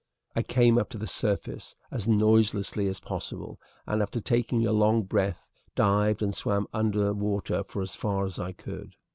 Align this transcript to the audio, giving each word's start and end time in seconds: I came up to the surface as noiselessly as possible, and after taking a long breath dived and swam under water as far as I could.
I 0.35 0.41
came 0.41 0.79
up 0.79 0.89
to 0.89 0.97
the 0.97 1.05
surface 1.05 1.75
as 1.91 2.07
noiselessly 2.07 2.87
as 2.87 2.99
possible, 2.99 3.59
and 3.85 4.01
after 4.01 4.19
taking 4.19 4.65
a 4.65 4.71
long 4.71 5.03
breath 5.03 5.45
dived 5.75 6.23
and 6.23 6.33
swam 6.33 6.65
under 6.73 7.13
water 7.13 7.63
as 7.79 7.95
far 7.95 8.25
as 8.25 8.39
I 8.39 8.51
could. 8.53 8.95